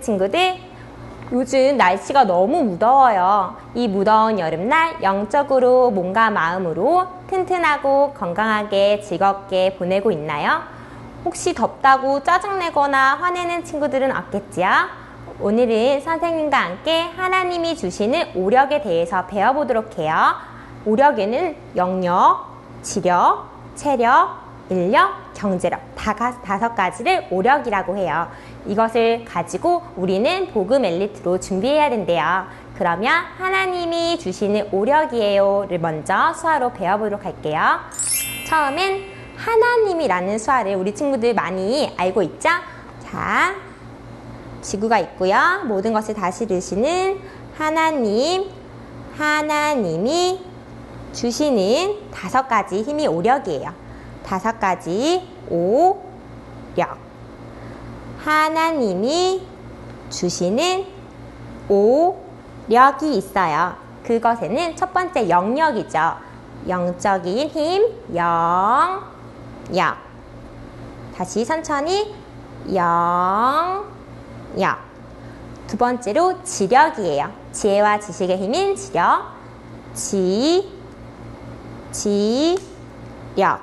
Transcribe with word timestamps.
친구들 0.00 0.58
요즘 1.32 1.76
날씨가 1.76 2.24
너무 2.24 2.64
무더워요. 2.64 3.56
이 3.74 3.86
무더운 3.86 4.40
여름날 4.40 5.00
영적으로 5.00 5.90
몸과 5.92 6.30
마음으로 6.30 7.06
튼튼하고 7.28 8.14
건강하게 8.14 9.00
즐겁게 9.00 9.76
보내고 9.78 10.10
있나요? 10.10 10.62
혹시 11.24 11.54
덥다고 11.54 12.24
짜증내거나 12.24 13.16
화내는 13.16 13.64
친구들은 13.64 14.16
없겠지요? 14.16 14.68
오늘은 15.38 16.00
선생님과 16.00 16.56
함께 16.56 17.02
하나님이 17.16 17.76
주시는 17.76 18.32
오력에 18.34 18.82
대해서 18.82 19.26
배워보도록 19.26 19.98
해요. 19.98 20.34
오력에는 20.84 21.56
영역, 21.76 22.46
지력, 22.82 23.46
체력, 23.76 24.40
인력, 24.68 25.32
경제력 25.34 25.80
다, 25.96 26.14
다섯 26.14 26.74
가지를 26.74 27.26
오력이라고 27.30 27.96
해요. 27.96 28.28
이것을 28.66 29.24
가지고 29.24 29.82
우리는 29.96 30.48
복음 30.48 30.84
엘리트로 30.84 31.40
준비해야 31.40 31.90
된대요. 31.90 32.46
그러면 32.76 33.24
하나님이 33.36 34.18
주시는 34.18 34.68
오력이에요를 34.72 35.78
먼저 35.78 36.32
수화로 36.34 36.72
배워보도록 36.72 37.24
할게요. 37.24 37.60
처음엔 38.46 39.04
하나님이라는 39.36 40.38
수화를 40.38 40.74
우리 40.74 40.94
친구들 40.94 41.34
많이 41.34 41.92
알고 41.96 42.22
있죠? 42.22 42.48
자, 43.00 43.54
지구가 44.60 44.98
있고요. 44.98 45.36
모든 45.66 45.92
것을 45.92 46.14
다스리시는 46.14 47.20
하나님, 47.56 48.50
하나님이 49.16 50.40
주시는 51.12 52.10
다섯 52.10 52.48
가지 52.48 52.82
힘이 52.82 53.06
오력이에요. 53.06 53.72
다섯 54.24 54.60
가지 54.60 55.26
오력. 55.48 57.09
하나님이 58.24 59.46
주시는 60.10 60.86
오력이 61.68 63.16
있어요. 63.16 63.74
그것에는 64.04 64.76
첫 64.76 64.92
번째 64.92 65.28
영역이죠. 65.28 65.98
영적인 66.68 67.48
힘, 67.48 67.84
영, 68.14 69.04
역. 69.74 69.96
다시 71.16 71.44
천천히 71.44 72.14
영, 72.74 73.84
역. 74.58 74.78
두 75.66 75.76
번째로 75.76 76.42
지력이에요. 76.42 77.30
지혜와 77.52 78.00
지식의 78.00 78.36
힘인 78.38 78.76
지력. 78.76 79.32
지, 79.94 80.68
지력. 81.92 83.60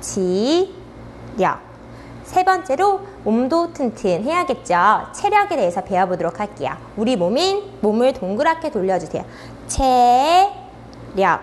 지력. 0.00 1.60
세 2.24 2.44
번째로 2.44 3.11
몸도 3.24 3.72
튼튼해야겠죠. 3.72 5.08
체력에 5.12 5.56
대해서 5.56 5.80
배워보도록 5.82 6.40
할게요. 6.40 6.76
우리 6.96 7.16
몸인 7.16 7.78
몸을 7.80 8.12
동그랗게 8.14 8.70
돌려주세요. 8.70 9.24
체력. 9.66 11.40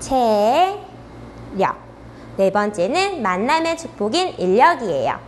체력. 0.00 1.76
네 2.36 2.50
번째는 2.50 3.22
만남의 3.22 3.76
축복인 3.76 4.34
인력이에요. 4.38 5.18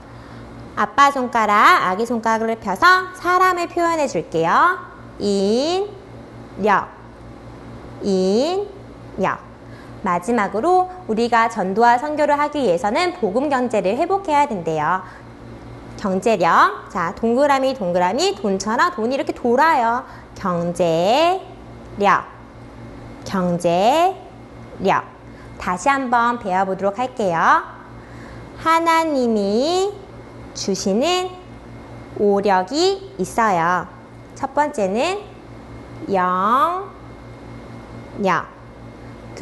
아빠 0.74 1.10
손가락, 1.10 1.86
아기 1.86 2.06
손가락을 2.06 2.56
펴서 2.56 2.86
사람을 3.14 3.68
표현해 3.68 4.08
줄게요. 4.08 4.78
인력. 5.18 6.88
인력. 8.02 9.51
마지막으로 10.02 10.90
우리가 11.06 11.48
전도와 11.48 11.98
선교를 11.98 12.38
하기 12.38 12.60
위해서는 12.60 13.14
복음 13.14 13.48
경제를 13.48 13.96
회복해야 13.96 14.46
된대요. 14.46 15.02
경제력. 15.98 16.90
자, 16.90 17.14
동그라미, 17.14 17.74
동그라미, 17.74 18.34
돈처럼 18.36 18.92
돈이 18.94 19.14
이렇게 19.14 19.32
돌아요. 19.32 20.04
경제력. 20.34 21.40
경제력. 23.24 24.16
다시 25.58 25.88
한번 25.88 26.40
배워보도록 26.40 26.98
할게요. 26.98 27.62
하나님이 28.58 29.92
주시는 30.54 31.30
오력이 32.18 33.14
있어요. 33.18 33.86
첫 34.34 34.54
번째는 34.54 35.20
영, 36.12 36.90
력. 38.18 38.61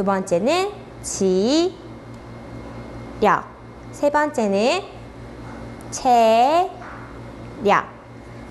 두 0.00 0.04
번째는 0.06 0.72
지력. 1.02 1.74
세 3.92 4.08
번째는 4.10 4.80
체력. 5.90 6.70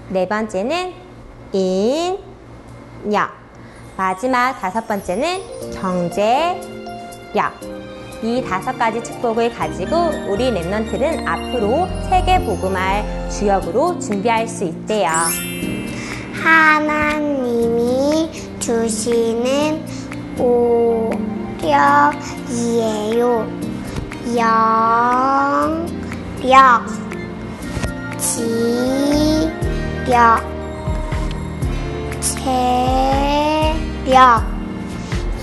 네 0.09 0.27
번째는 0.27 0.93
인력. 1.51 3.31
마지막 3.97 4.59
다섯 4.59 4.87
번째는 4.87 5.71
경제력. 5.73 6.61
이 8.21 8.45
다섯 8.47 8.77
가지 8.77 9.03
축복을 9.03 9.51
가지고 9.51 9.95
우리 10.29 10.51
랩런트는 10.51 11.25
앞으로 11.25 11.87
세계 12.11 12.45
복음할 12.45 13.27
주역으로 13.31 13.97
준비할 13.97 14.47
수 14.47 14.65
있대요. 14.65 15.09
하나님이 16.43 18.29
주시는 18.59 19.83
오 20.37 21.09
력이에요. 21.61 23.47
영력, 24.35 25.85
지력, 28.17 29.49
체력, 32.21 33.23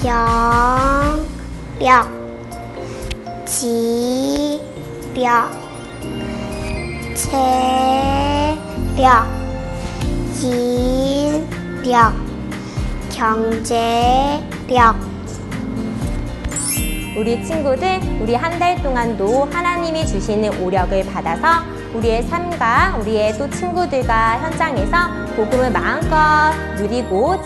영력, 0.05 1.19
지력, 3.45 4.61
체력, 7.13 8.57
인력, 10.41 12.13
경제력. 13.11 14.95
우리 17.17 17.43
친구들, 17.43 17.99
우리 18.21 18.35
한 18.35 18.57
달 18.57 18.81
동안도 18.81 19.49
하나님이 19.51 20.07
주시는 20.07 20.63
오력을 20.63 21.05
받아서 21.07 21.61
우리의 21.93 22.23
삶과 22.23 22.95
우리의 23.01 23.37
또 23.37 23.49
친구들과 23.49 24.39
현장에서 24.43 25.25
복음을 25.35 25.71
마음껏 25.71 26.53
누리고 26.77 27.41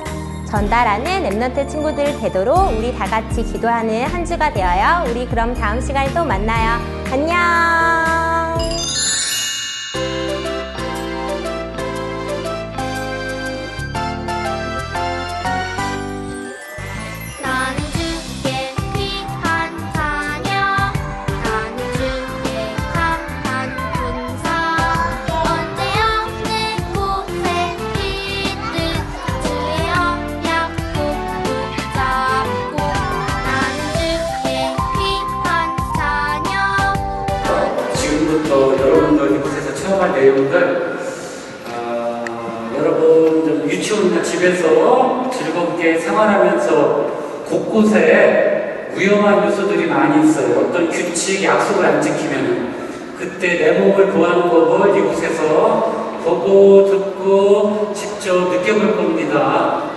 전달하는 0.54 1.24
랩런트 1.24 1.68
친구들 1.68 2.20
되도록 2.20 2.78
우리 2.78 2.96
다 2.96 3.06
같이 3.08 3.42
기도하는 3.42 4.06
한 4.06 4.24
주가 4.24 4.54
되어요. 4.54 5.10
우리 5.10 5.26
그럼 5.26 5.56
다음 5.56 5.82
시간에 5.82 6.14
또 6.14 6.24
만나요. 6.24 6.80
안녕! 7.12 8.33
곳곳에 47.74 48.92
위험한 48.96 49.48
요소들이 49.48 49.88
많이 49.88 50.30
있어요. 50.30 50.60
어떤 50.60 50.88
규칙, 50.92 51.44
약속을 51.44 51.84
안 51.84 52.00
지키면 52.00 52.72
그때 53.18 53.58
내 53.58 53.80
몸을 53.80 54.12
보호하는 54.12 54.48
법을 54.48 54.96
이곳에서 54.96 56.20
보고 56.24 56.86
듣고 56.86 57.92
직접 57.96 58.52
느껴볼 58.52 58.96
겁니다. 58.96 59.90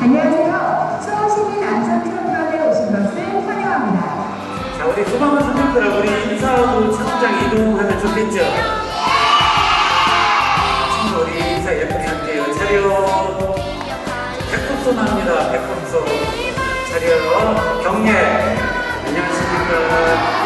안녕하세요. 0.00 1.00
수원시민 1.02 1.62
안전체험관에 1.62 2.70
오신 2.70 2.92
것을 2.92 3.46
환영합니다. 3.46 4.28
자, 4.78 4.86
우리 4.86 5.04
소방관 5.04 5.42
선생님들 5.42 5.86
우리 5.98 6.32
인사하고 6.32 7.07
차장 7.18 7.46
이동하면 7.46 7.98
좋겠죠? 7.98 8.38
친구 11.02 11.22
우리 11.22 11.50
인사 11.50 11.74
예쁘게 11.74 12.06
할게요. 12.06 12.44
차렷. 12.54 13.56
백금손 14.52 14.96
합니다. 14.98 15.50
백금손. 15.50 16.04
차렷. 16.92 17.82
경례. 17.82 18.10
안녕하십니까. 19.04 20.37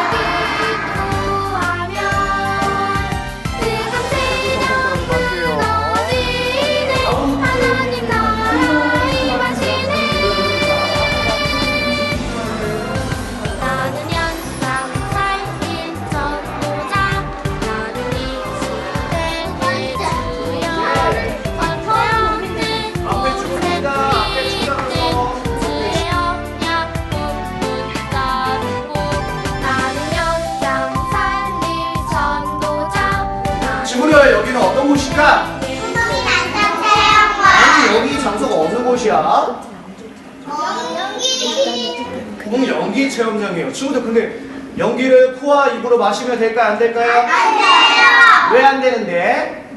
체험장이에요 43.13 43.71
친구들 43.71 44.03
근데 44.03 44.39
연기를 44.77 45.35
코와 45.35 45.67
입으로 45.69 45.97
마시면 45.97 46.39
될까요 46.39 46.71
안 46.73 46.79
될까요? 46.79 47.11
안 47.21 47.27
돼요. 47.27 48.53
왜 48.53 48.63
안 48.65 48.81
되는데? 48.81 49.69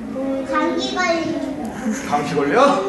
감기 0.50 0.94
걸리는. 0.94 2.08
감기 2.08 2.34
걸려? 2.34 2.82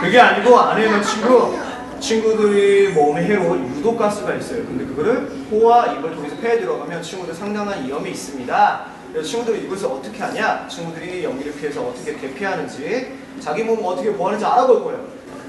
그게 0.00 0.20
아니고 0.20 0.58
안에 0.58 0.84
있는 0.84 1.02
친구 1.02 1.58
친구들이 2.00 2.88
몸에 2.90 3.24
해로운 3.24 3.74
유독 3.76 3.96
가스가 3.98 4.34
있어요 4.34 4.64
근데 4.66 4.84
그거를 4.86 5.28
코와 5.50 5.86
입을 5.94 6.14
통해서 6.14 6.36
폐에 6.36 6.60
들어가면 6.60 7.02
친구들 7.02 7.34
상당한 7.34 7.84
위험이 7.84 8.10
있습니다 8.10 8.80
그래서 9.12 9.28
친구들이 9.28 9.64
이것을 9.64 9.86
어떻게 9.86 10.22
하냐 10.22 10.66
친구들이 10.68 11.24
연기를 11.24 11.52
피해서 11.54 11.82
어떻게 11.82 12.16
대피하는지 12.16 13.14
자기 13.40 13.64
몸 13.64 13.84
어떻게 13.84 14.12
보호하는지 14.12 14.44
알아볼 14.44 14.84
거예요 14.84 15.00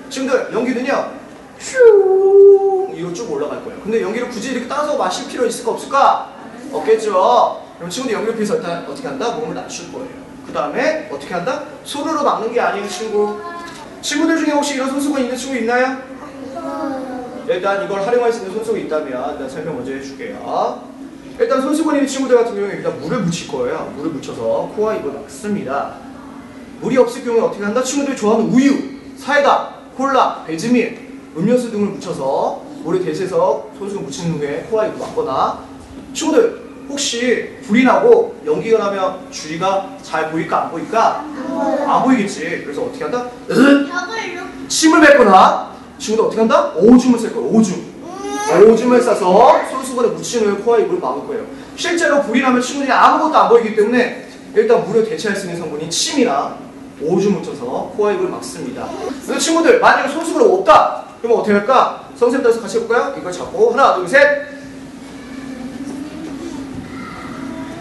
친구들 0.10 0.50
연기는요 0.52 1.12
슈 1.60 2.90
이거 2.96 3.14
쭉 3.14 3.32
올라갈 3.32 3.64
거예요 3.64 3.80
근데 3.82 4.02
연기를 4.02 4.30
굳이 4.30 4.52
이렇게 4.52 4.68
따서 4.68 4.98
마실 4.98 5.28
필요 5.28 5.46
있을까 5.46 5.72
없을까? 5.72 6.34
없겠죠 6.72 7.64
그럼 7.78 7.90
친구들 7.90 8.16
연기를 8.16 8.36
피해서 8.36 8.56
일단 8.56 8.86
어떻게 8.88 9.08
한다? 9.08 9.32
몸을 9.32 9.56
낮출 9.56 9.92
거예요 9.92 10.10
그 10.46 10.54
다음에 10.54 11.10
어떻게 11.12 11.34
한다? 11.34 11.64
손으로 11.84 12.24
막는 12.24 12.54
게 12.54 12.60
아니에요 12.60 12.88
친구 12.88 13.38
친구들 14.02 14.38
중에 14.38 14.54
혹시 14.54 14.76
이런 14.76 14.90
손수건 14.90 15.22
있는 15.22 15.36
친구 15.36 15.58
있나요? 15.58 15.98
일단 17.48 17.84
이걸 17.84 18.02
활용할 18.06 18.32
수 18.32 18.40
있는 18.40 18.54
손수건이 18.54 18.86
있다면 18.86 19.34
일단 19.34 19.50
설명 19.50 19.76
먼저 19.76 19.92
해줄게요 19.92 20.90
일단 21.40 21.62
손수건 21.62 21.96
있는 21.96 22.08
친구들 22.08 22.38
같은 22.38 22.56
경우에 22.56 22.76
일단 22.76 23.00
물을 23.00 23.20
묻힐 23.20 23.48
거예요 23.48 23.92
물을 23.96 24.12
묻혀서 24.12 24.74
코와 24.76 24.96
입을 24.96 25.14
막습니다 25.14 25.96
물이 26.82 26.98
없을 26.98 27.24
경우에 27.24 27.42
어떻게 27.42 27.64
한다? 27.64 27.84
친구들이 27.84 28.16
좋아하는 28.16 28.50
우유, 28.54 28.74
사이다, 29.18 29.76
콜라, 29.98 30.46
배즈밀, 30.48 31.09
음료수 31.36 31.72
등을 31.72 31.88
묻혀서 31.90 32.62
물에 32.84 33.04
대세서 33.04 33.68
손수건 33.78 34.06
묻힌 34.06 34.34
후에 34.34 34.68
코와 34.70 34.88
입을 34.88 35.00
막거나. 35.00 35.60
친구들 36.14 36.70
혹시 36.90 37.50
불이 37.68 37.84
나고 37.84 38.36
연기가 38.46 38.80
나면 38.80 39.30
주위가 39.30 39.98
잘 40.02 40.32
보일까 40.32 40.64
안 40.64 40.72
보일까? 40.72 41.26
안 41.88 42.04
보이겠지. 42.04 42.62
그래서 42.64 42.84
어떻게 42.84 43.04
한다? 43.04 43.28
침을 44.68 45.02
뱉거나. 45.02 45.70
친구들 46.00 46.26
어떻게 46.26 46.40
한다? 46.40 46.72
오줌을 46.76 47.20
쌀 47.20 47.34
거예요 47.34 47.48
오줌. 47.50 47.90
오줌을 48.68 49.00
싸서 49.02 49.60
손수건에 49.70 50.08
묻힌 50.10 50.46
후에 50.46 50.54
코와 50.64 50.80
입을 50.80 50.98
막을 51.00 51.28
거예요. 51.28 51.46
실제로 51.76 52.22
불이 52.24 52.42
나면 52.42 52.60
친구들이 52.62 52.92
아무것도 52.92 53.38
안 53.38 53.50
보이기 53.50 53.76
때문에 53.76 54.28
일단 54.56 54.84
물을 54.88 55.08
대체할 55.08 55.38
수 55.38 55.46
있는 55.46 55.60
성분이 55.60 55.88
침이나 55.90 56.56
오줌 57.02 57.34
묻혀서 57.34 57.94
코와 57.96 58.14
입을 58.14 58.30
막습니다. 58.30 58.90
그래서 59.26 59.38
친구들 59.38 59.80
만약에 59.80 60.12
손수건이 60.12 60.52
없다 60.54 61.06
그러면 61.22 61.40
어떻게 61.40 61.54
할까? 61.54 62.06
선생님 62.16 62.44
따라서 62.44 62.62
같이 62.62 62.78
해볼까요? 62.78 63.16
이걸 63.18 63.32
잡고 63.32 63.72
하나 63.72 63.96
둘 63.96 64.08
셋 64.08 64.48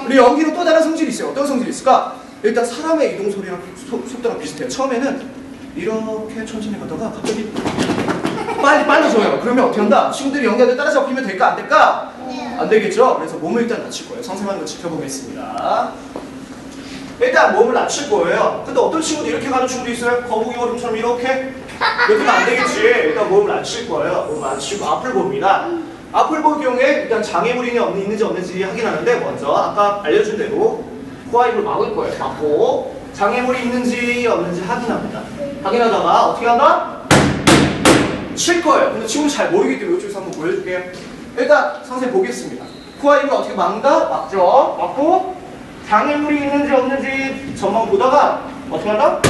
우리 0.04 0.16
연기는 0.16 0.54
또 0.54 0.64
다른 0.64 0.82
성질이 0.82 1.10
있어요. 1.10 1.28
어떤 1.30 1.46
성질이 1.46 1.70
있을까? 1.70 2.14
일단 2.42 2.64
사람의 2.64 3.14
이동 3.14 3.30
소리랑 3.30 3.60
소- 3.90 4.02
속도랑 4.08 4.38
비슷해요. 4.38 4.66
처음에는 4.68 5.28
이렇게 5.76 6.46
천천히 6.46 6.80
가다가 6.80 7.12
갑자기 7.12 7.52
빨리 8.62 8.86
빨라져요. 8.86 9.38
그러면 9.42 9.66
어떻게 9.66 9.80
한다? 9.82 10.10
친구들이 10.10 10.46
연기하는 10.46 10.74
데 10.74 10.76
따라잡히면 10.78 11.26
될까 11.26 11.48
안 11.50 11.56
될까? 11.56 12.12
안 12.58 12.68
되겠죠? 12.70 13.16
그래서 13.18 13.36
몸을 13.36 13.62
일단 13.62 13.82
낮출 13.82 14.08
거예요. 14.08 14.22
선생님 14.22 14.48
하는 14.48 14.60
거 14.60 14.66
지켜보겠습니다. 14.66 15.92
일단 17.20 17.54
몸을 17.54 17.74
낮출 17.74 18.08
거예요. 18.08 18.62
근데 18.64 18.80
어떤 18.80 19.02
친구도 19.02 19.28
이렇게 19.28 19.48
가는 19.50 19.66
친구도 19.68 19.90
있어요? 19.92 20.22
거북이 20.24 20.56
걸음처럼 20.56 20.96
이렇게? 20.96 21.54
이렇게는 22.08 22.28
안 22.28 22.44
되겠지. 22.46 22.80
일단 22.80 23.28
몸을 23.30 23.54
낮출 23.54 23.88
거예요. 23.88 24.26
몸을 24.30 24.40
낮추고 24.50 24.84
앞을 24.84 25.12
봅니다. 25.12 25.68
앞을 26.12 26.42
볼 26.42 26.60
경우에 26.60 27.02
일단 27.02 27.22
장애물이 27.22 27.68
있는지 27.68 28.24
없는지 28.24 28.62
확인하는데 28.62 29.20
먼저 29.20 29.52
아까 29.52 30.00
알려준 30.04 30.38
대로 30.38 30.84
코와 31.30 31.48
입을 31.48 31.62
막을 31.62 31.94
거예요. 31.94 32.18
막고 32.18 32.96
장애물이 33.12 33.62
있는지 33.64 34.26
없는지 34.26 34.62
확인합니다. 34.62 35.22
확인하다가 35.62 36.26
어떻게 36.26 36.46
한다? 36.46 37.02
칠 38.34 38.62
거예요. 38.62 38.92
근데 38.92 39.06
친구 39.06 39.28
잘 39.28 39.50
모르기 39.50 39.78
때문에 39.78 39.98
이쪽에서 39.98 40.20
한번 40.20 40.40
보여줄게요. 40.40 40.80
일단 41.36 41.74
선생님 41.84 42.12
보겠습니다. 42.16 42.64
코와 43.02 43.18
입을 43.18 43.30
어떻게 43.32 43.54
막는다? 43.54 44.08
막죠. 44.08 44.76
막고 44.78 45.36
장애물이 45.88 46.36
있는지 46.36 46.72
없는지 46.72 47.54
전망 47.58 47.86
보다가 47.86 48.42
어떻게 48.70 48.88
한다? 48.90 49.20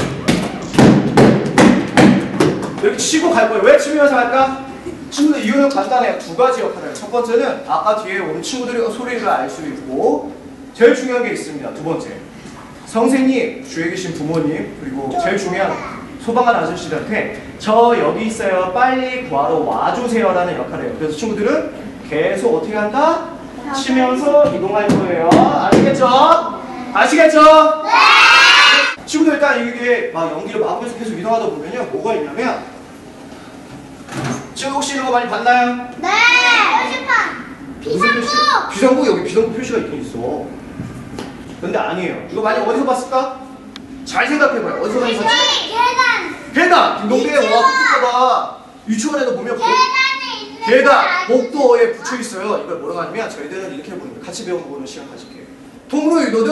이렇게 2.82 2.96
치고 2.96 3.30
갈 3.30 3.48
거예요. 3.48 3.62
왜 3.64 3.78
치면서 3.78 4.16
할까? 4.16 4.64
친구들 5.10 5.44
이유는 5.44 5.68
간단해요. 5.68 6.18
두 6.18 6.36
가지 6.36 6.60
역할을. 6.60 6.92
첫 6.94 7.10
번째는 7.10 7.62
아까 7.66 7.96
뒤에 8.02 8.18
오는 8.20 8.42
친구들의 8.42 8.90
소리를 8.92 9.26
알 9.28 9.48
수 9.48 9.62
있고 9.66 10.32
제일 10.74 10.94
중요한 10.94 11.24
게 11.24 11.30
있습니다. 11.32 11.74
두 11.74 11.82
번째. 11.82 12.10
선생님, 12.86 13.64
주위에 13.68 13.90
계신 13.90 14.14
부모님, 14.14 14.76
그리고 14.80 15.10
제일 15.22 15.36
중요한 15.36 15.72
소방관 16.24 16.56
아저씨들한테 16.56 17.42
저 17.58 17.94
여기 17.98 18.26
있어요. 18.26 18.70
빨리 18.74 19.28
구하러 19.28 19.56
와주세요 19.58 20.32
라는 20.32 20.56
역할을 20.56 20.84
해요. 20.84 20.94
그래서 20.98 21.16
친구들은 21.16 21.70
계속 22.08 22.56
어떻게 22.56 22.74
한다? 22.76 23.30
치면서 23.74 24.54
이동할 24.54 24.88
거예요. 24.88 25.28
아시겠죠? 25.32 26.06
아시겠죠? 26.94 27.42
네! 27.84 28.17
친구들 29.08 29.34
일단 29.34 29.66
이게 29.66 30.10
막 30.12 30.30
연기를 30.30 30.60
막으면서 30.60 30.98
계속 30.98 31.18
이동하다 31.18 31.46
보면요. 31.46 31.82
뭐가 31.84 32.14
있냐면 32.16 32.62
지금 34.54 34.74
혹시 34.74 34.94
이런 34.94 35.06
거 35.06 35.12
많이 35.12 35.30
봤나요? 35.30 35.88
네. 35.96 36.08
표지판. 36.84 37.80
비상구. 37.80 38.70
비상구 38.70 39.06
여기 39.08 39.22
비상구 39.24 39.52
표시가 39.54 39.78
있긴 39.78 40.02
있어. 40.02 40.44
근데 41.62 41.78
아니에요. 41.78 42.28
이거 42.30 42.42
많이 42.42 42.60
어디서 42.62 42.84
봤을까? 42.84 43.40
잘 44.04 44.28
생각해봐요. 44.28 44.82
어디서 44.82 45.00
많이 45.00 45.16
봤지? 45.16 45.34
계단. 45.68 46.52
계단! 46.52 47.00
딩동댕 47.08 47.36
와. 47.36 47.62
똑똑하다. 47.62 48.56
유치원에도 48.88 49.36
보면 49.36 49.56
복- 49.56 49.64
계단에 49.64 50.42
있는. 50.42 50.66
계단! 50.66 51.26
거 51.28 51.34
복도에 51.34 51.92
붙여 51.92 52.16
있어요. 52.16 52.62
이걸 52.64 52.76
뭐라고 52.78 53.00
하냐면 53.00 53.30
저희들은 53.30 53.74
이렇게 53.74 53.90
보는 53.92 54.10
거예요. 54.10 54.20
같이 54.24 54.44
배워보는 54.44 54.86
시간 54.86 55.08
가질게요. 55.10 55.44
통로 55.88 56.20
유도등! 56.22 56.50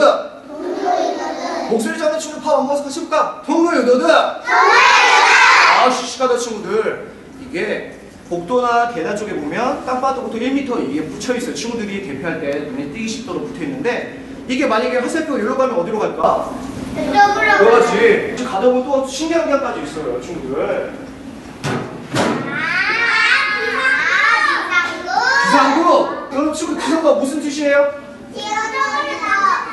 목소리 1.69 1.97
작은 1.97 2.19
친구 2.19 2.41
파워 2.41 2.59
한번 2.59 2.81
같이 2.83 2.99
해볼까? 2.99 3.41
통로 3.45 3.77
유도등! 3.77 4.05
아 4.11 5.89
시시하다 5.89 6.37
친구들. 6.37 7.11
이게 7.41 7.99
복도나 8.29 8.91
계단 8.93 9.15
쪽에 9.15 9.33
보면 9.35 9.85
땅바닥부터 9.85 10.37
1m 10.37 10.89
이게 10.89 11.03
붙여 11.05 11.35
있어요. 11.35 11.53
친구들이 11.53 12.05
대피할 12.07 12.41
때 12.41 12.59
눈에 12.59 12.91
띄기 12.91 13.07
쉽도록 13.07 13.47
붙어 13.47 13.63
있는데 13.63 14.23
이게 14.47 14.65
만약에 14.65 14.97
화살표가 14.97 15.39
여기로 15.39 15.57
가면 15.57 15.75
어디로 15.79 15.99
갈까? 15.99 16.51
이쪽으로. 16.93 17.57
그렇지. 17.59 18.35
가다 18.43 18.61
보면 18.61 18.83
또 18.85 19.07
신기한 19.07 19.47
게까지 19.49 19.81
있어요, 19.83 20.19
친구들. 20.21 20.93
아, 22.49 22.57
비상구. 25.03 25.09
비상구. 25.45 26.07
여러분 26.33 26.53
친구 26.53 26.75
비상구가 26.75 27.15
무슨 27.19 27.41
뜻이에요? 27.41 27.93
이쪽으로 28.33 28.51
나와. 29.21 29.67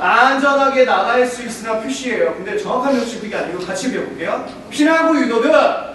안전하게 0.00 0.84
나갈 0.84 1.26
수 1.26 1.42
있으나 1.42 1.80
표시예요. 1.80 2.34
근데 2.34 2.56
정확한 2.58 2.96
명칭 2.96 3.20
그게 3.20 3.36
아니고 3.36 3.64
같이 3.64 3.90
배워볼게요. 3.92 4.46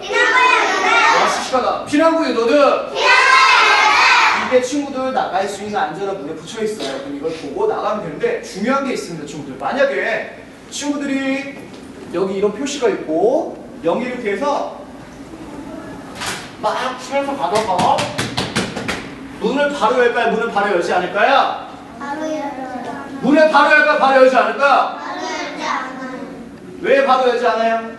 비상구 0.00 1.44
시간아 1.44 1.84
피난구의 1.84 2.34
너는 2.34 2.88
이게 4.48 4.62
친구들 4.62 5.12
나갈 5.12 5.48
수 5.48 5.62
있는 5.62 5.78
안전한 5.78 6.20
문에 6.20 6.34
붙여 6.34 6.62
있어요. 6.62 6.98
그럼 6.98 7.16
이걸 7.16 7.32
보고 7.32 7.66
나가면 7.66 8.04
되는데 8.04 8.42
중요한 8.42 8.84
게 8.86 8.92
있습니다, 8.94 9.26
친구들. 9.26 9.56
만약에 9.58 10.42
친구들이 10.70 11.58
여기 12.14 12.34
이런 12.34 12.52
표시가 12.52 12.88
있고 12.88 13.64
여기 13.84 14.04
이렇게 14.06 14.32
해서 14.32 14.80
막 16.60 16.98
치면서 17.00 17.36
가다가 17.36 17.96
문을 19.40 19.72
바로 19.72 19.98
열까요? 19.98 20.30
문을 20.32 20.52
바로 20.52 20.72
열지 20.72 20.92
않을까요? 20.92 21.66
바로 21.98 22.20
열어요. 22.22 22.51
문을 23.22 23.50
바로 23.50 23.70
열까요? 23.70 23.98
바로 23.98 24.22
열지 24.22 24.36
않을까요? 24.36 24.98
바로 24.98 25.20
열지 25.22 25.64
않아요. 25.64 26.20
왜 26.80 27.06
바로 27.06 27.28
열지 27.28 27.46
않아요? 27.46 27.90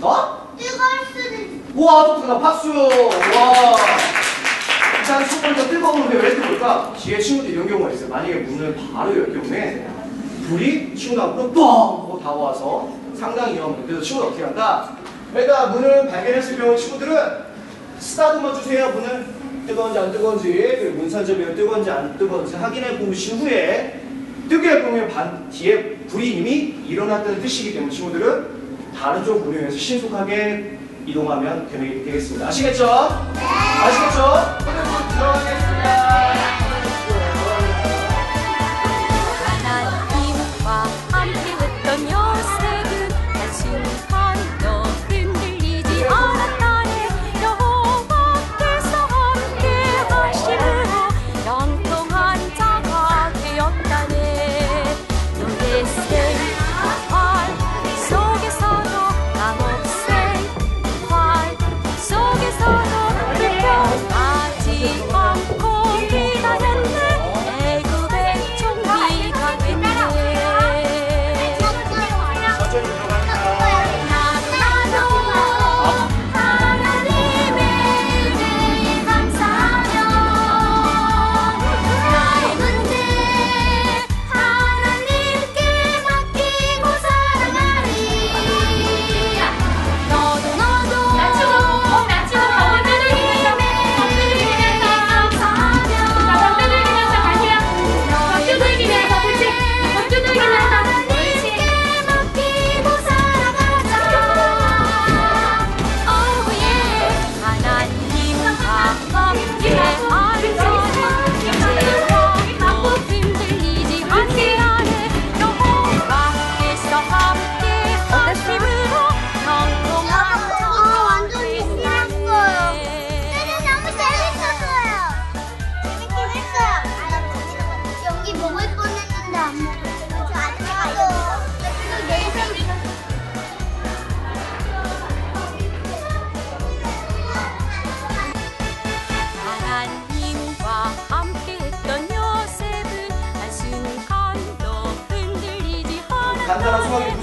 어? 0.00 0.54
뜨거울 0.58 1.06
수도 1.06 1.34
있어요. 1.34 1.60
우와 1.74 2.06
똑똑하다 2.06 2.38
박수 2.40 2.68
와 2.72 3.76
일단 5.00 5.28
첫 5.28 5.42
번째 5.42 5.68
뜨거운데 5.68 6.16
왜 6.18 6.34
뜨거울까? 6.34 6.92
뒤에 6.98 7.18
친구들 7.20 7.50
이런 7.52 7.68
경우가 7.68 7.90
있어요 7.90 8.08
만약에 8.08 8.34
문을 8.34 8.76
바로 8.92 9.16
열 9.16 9.32
경우에 9.32 9.86
불이 10.48 10.94
친구 10.96 11.22
앞으로 11.22 11.52
뻥 11.52 11.62
하고 11.64 12.20
다가와서 12.22 12.88
상당히 13.18 13.54
위험해요 13.54 13.84
그래서 13.86 14.02
친구들 14.02 14.28
어떻게 14.30 14.44
한다? 14.44 14.90
일단 15.34 15.72
문을 15.72 16.08
발견했을 16.08 16.58
경우 16.58 16.76
친구들은 16.76 17.16
쓰다듬어 17.98 18.52
주세요 18.54 18.90
문을 18.90 19.26
뜨거운지 19.66 19.98
안 19.98 20.12
뜨거운지 20.12 20.52
그리고 20.52 20.98
문산점이 20.98 21.54
뜨거운지 21.54 21.90
안 21.90 22.16
뜨거운지 22.18 22.56
확인해 22.56 22.98
보신 22.98 23.38
후에 23.38 24.00
뜨게 24.48 24.68
할 24.68 24.82
경우에 24.82 25.08
반 25.08 25.48
뒤에 25.50 25.96
불이 26.08 26.36
이미 26.36 26.74
일어났다는 26.86 27.40
뜻이기 27.40 27.74
때문에 27.74 27.92
친구들은 27.92 28.46
다른 28.98 29.24
쪽 29.24 29.46
위해서 29.48 29.76
신속하게 29.76 30.78
이동하면 31.06 31.68
되겠- 31.70 32.04
되겠습니다. 32.04 32.48
아시겠죠? 32.48 32.84
아시겠죠? 32.86 34.58
오늘 34.66 34.82
문 34.84 35.08
들어가겠습니다. 35.08 35.73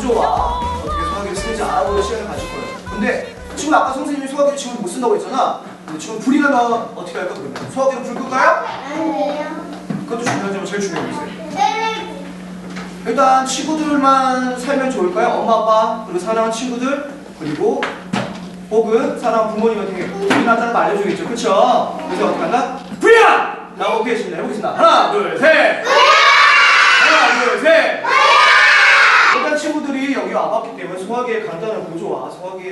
구조와 0.01 0.60
어떻게 0.84 1.03
수학을 1.03 1.36
쓰는지 1.36 1.62
알아보는 1.62 2.01
시간을 2.01 2.27
가질 2.27 2.50
거예요. 2.50 2.77
근데 2.89 3.36
지금 3.55 3.74
아까 3.75 3.93
선생님이 3.93 4.27
수학을 4.27 4.58
지금 4.58 4.81
못 4.81 4.88
쓴다고 4.88 5.15
했잖아. 5.15 5.62
근데 5.86 6.00
지금 6.00 6.20
불이 6.20 6.39
나면 6.39 6.60
어떻게 6.96 7.20
할까 7.20 7.36
그러면? 7.36 7.72
수학으로 7.72 8.01
불 8.01 8.15
끌까요? 8.15 8.65
그것도 10.05 10.24
중요하지만 10.24 10.65
제일 10.65 10.81
중요한 10.81 11.05
게 11.05 11.12
있어요. 11.13 11.27
네. 11.51 12.25
일단 13.05 13.46
친구들만 13.46 14.60
살면 14.60 14.89
좋을까요? 14.89 15.27
엄마, 15.29 15.53
아빠, 15.53 16.03
그리고 16.08 16.20
사랑하는 16.20 16.51
친구들, 16.51 17.12
그리고 17.39 17.81
혹은 18.72 19.20
사랑하는 19.20 19.53
부모님한테 19.53 20.08
불이 20.13 20.46
났다는 20.46 20.74
걸 20.74 20.84
알려주겠죠. 20.84 21.27
그쵸? 21.27 22.00
그래서 22.08 22.25
어떻게 22.25 22.41
한다? 22.41 22.79
불이야! 23.00 23.74
라고 23.77 24.00
보겠습니다. 24.00 24.38
해보겠습니다. 24.38 24.77
하나, 24.77 25.12
둘, 25.12 25.38
셋! 25.38 25.84
하나, 25.86 27.43
둘, 27.43 27.62
셋! 27.62 28.01
일단 29.51 29.58
친구들이 29.58 30.13
여기 30.13 30.34
와봤기 30.34 30.77
때문에 30.77 31.03
소화기의 31.03 31.46
간단한 31.48 31.91
구조와 31.91 32.29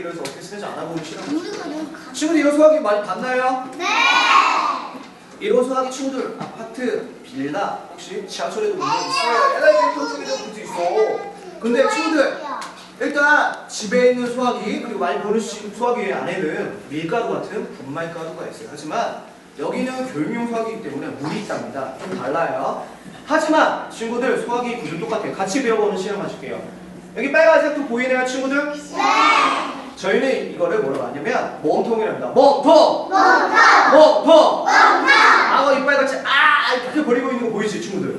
소화기를 0.10 0.20
어떻게 0.22 0.42
쓰는지 0.42 0.66
알아보기 0.66 1.16
너무 1.16 1.92
가. 1.92 2.14
친구들 2.14 2.42
이런 2.42 2.56
소화기 2.58 2.80
많이 2.80 3.06
봤나요? 3.06 3.70
네. 3.78 3.86
이런 5.40 5.64
소화기 5.64 5.92
친구들 5.92 6.36
아파트, 6.40 7.08
빌라 7.24 7.80
혹시 7.92 8.26
지하철에도 8.28 8.76
문제 8.76 8.98
있어요. 9.08 9.56
엘리베이터 9.56 10.08
쪽에도 10.10 10.38
문제 10.46 10.64
있어. 10.64 10.74
근데 11.60 11.90
친구들 11.90 12.38
일단 13.02 13.68
집에 13.70 14.12
있는 14.12 14.34
소화기 14.34 14.82
그리고 14.82 15.00
많이 15.00 15.22
보는 15.22 15.40
시- 15.40 15.72
소화기 15.74 16.12
안에는 16.12 16.80
밀가루 16.90 17.30
같은 17.34 17.74
분말가루가 17.78 18.48
있어요. 18.48 18.68
하지만 18.72 19.24
여기는 19.58 20.14
교육용 20.14 20.48
소화기이기 20.50 20.84
때문에 20.84 21.08
물이 21.08 21.42
있답니다. 21.42 21.94
좀 22.00 22.18
달라요. 22.18 22.86
하지만 23.26 23.90
친구들 23.90 24.42
소화기 24.44 24.78
구조 24.78 25.00
똑같아요. 25.00 25.34
같이 25.34 25.64
배워보는 25.64 25.98
시간 25.98 26.20
가질게요. 26.22 26.62
여기 27.16 27.32
빨간색도 27.32 27.86
보이네요, 27.88 28.26
친구들? 28.26 28.74
네. 28.74 29.79
저희는 30.00 30.54
이거를 30.54 30.80
뭐라고 30.80 31.08
하냐면 31.08 31.60
몸통이랍니다. 31.62 32.28
몸통! 32.28 33.10
몸통! 33.10 33.92
몸통! 33.92 34.66
악어 34.68 35.74
이빨 35.78 35.98
같이 35.98 36.16
아 36.26 36.74
이렇게 36.74 37.04
버리고 37.04 37.32
있는 37.32 37.48
거 37.48 37.52
보이지 37.52 37.82
친구들? 37.82 38.18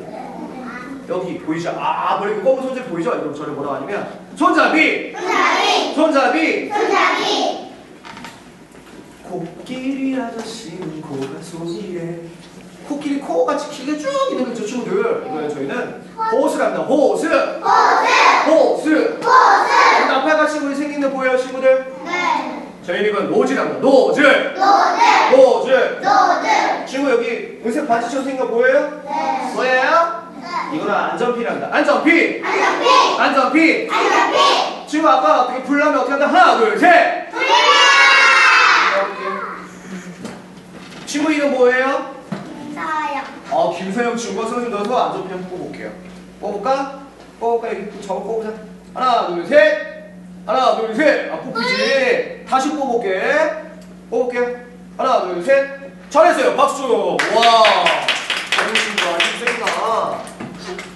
여기 1.09 1.39
보이죠? 1.39 1.75
아 1.79 2.19
버리고 2.19 2.43
검은 2.43 2.63
손잡이 2.65 2.87
보이죠? 2.91 3.15
이거 3.15 3.33
저를 3.33 3.55
뭐라고 3.55 3.77
하냐면 3.77 4.09
손잡이! 4.37 5.13
손잡이. 5.15 5.95
손잡이! 5.95 6.69
손잡이. 6.69 7.71
코끼리 9.23 10.21
아저씨는 10.21 11.01
코가 11.01 11.41
소리에 11.41 12.21
코끼리 12.89 13.21
코같이 13.21 13.71
길게 13.71 13.97
쭉 13.99 14.11
있는 14.33 14.45
거죠 14.49 14.67
친구들 14.67 15.25
이거는 15.27 15.49
저희는 15.49 16.03
호스랍니다 16.33 16.83
호스 16.83 17.27
호스. 17.27 17.61
호스 18.51 18.89
호스. 18.91 19.00
거 21.01 21.11
보여요 21.11 21.37
친구들? 21.37 21.95
네. 22.05 22.63
저희는 22.87 23.11
이건 23.11 23.31
노즐이랍니다 23.31 23.79
노즐 23.81 24.21
노즐. 24.21 25.31
노즐 25.37 26.01
노즐. 26.03 26.87
친구 26.87 27.11
여기 27.11 27.61
은색 27.65 27.87
바지처럼 27.87 28.25
생긴 28.25 28.45
거 28.45 28.51
보여요? 28.51 29.03
네. 29.05 29.53
보여요? 29.55 30.31
네. 30.41 30.77
이거는 30.77 30.93
안전핀이랍니다. 30.95 31.69
안전핀! 31.75 32.43
안전핀. 32.45 32.89
안전핀! 33.19 33.89
안전핀. 33.91 34.87
친구 34.89 35.09
아까 35.09 35.43
어떻게 35.43 35.63
불나면 35.63 35.97
어떻게 35.99 36.13
한다? 36.13 36.27
하나, 36.27 36.59
둘, 36.59 36.77
셋! 36.79 37.29
이렇게. 38.91 39.21
친구 41.07 41.33
이름 41.33 41.53
뭐예요? 41.53 42.15
사요. 42.75 43.23
어, 43.51 43.77
김서영 43.77 44.17
친구가 44.17 44.49
선생님 44.49 44.73
넣어서 44.77 45.07
안전피 45.07 45.33
한번 45.33 45.51
뽑아볼게요. 45.51 45.91
뽑을까? 46.41 47.01
뽑을까? 47.39 47.69
여기 47.69 48.03
저거 48.05 48.21
뽑자. 48.23 48.53
하나, 48.95 49.27
둘, 49.29 49.47
셋! 49.47 49.90
하나, 50.47 50.77
둘, 50.77 50.95
셋! 50.95 51.31
아, 51.33 51.39
뽑히지? 51.41 52.45
다시 52.49 52.71
뽑을게. 52.71 53.23
뽑을게. 54.11 54.57
하나, 54.97 55.23
둘, 55.23 55.43
셋. 55.43 55.67
잘했어요. 56.11 56.57
박수. 56.57 57.17
와. 57.37 57.63
잘했습니다. 58.51 59.17
이세구나 59.37 60.21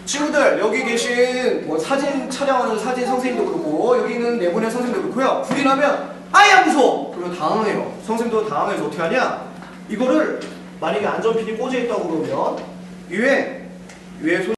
친구들 0.04 0.58
여기 0.60 0.84
계신 0.84 1.66
뭐 1.66 1.78
사진 1.78 2.28
촬영하는 2.28 2.78
사진 2.78 3.06
선생님도 3.06 3.46
그렇고 3.50 3.98
여기 3.98 4.14
있는 4.14 4.38
네 4.38 4.52
분의 4.52 4.70
선생님도 4.70 5.02
그렇고요. 5.12 5.42
불이 5.42 5.64
나면 5.64 6.10
아야 6.32 6.62
무서워. 6.62 7.12
그리고 7.14 7.34
당황해요. 7.34 7.92
선생님도 8.06 8.48
당황해서 8.48 8.84
어떻게 8.86 9.02
하냐? 9.02 9.44
이거를 9.88 10.40
만약에 10.80 11.06
안전핀이 11.06 11.56
꽂혀 11.56 11.78
있다고 11.78 12.08
그러면 12.08 12.58
위에 13.08 13.62
위에 14.20 14.42
손 14.42 14.52